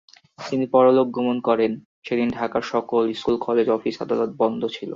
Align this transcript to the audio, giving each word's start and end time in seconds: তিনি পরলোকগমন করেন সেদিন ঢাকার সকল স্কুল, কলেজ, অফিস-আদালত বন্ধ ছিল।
তিনি 0.39 0.65
পরলোকগমন 0.73 1.37
করেন 1.41 1.71
সেদিন 2.05 2.27
ঢাকার 2.31 2.63
সকল 2.73 3.03
স্কুল, 3.13 3.35
কলেজ, 3.45 3.67
অফিস-আদালত 3.69 4.31
বন্ধ 4.41 4.61
ছিল। 4.67 4.89